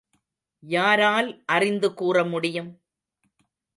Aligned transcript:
யாரால் 0.63 1.29
அறிந்து 1.45 1.93
கூற 1.93 2.23
முடியும்? 2.25 2.71